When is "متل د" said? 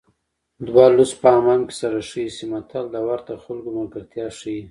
2.51-2.97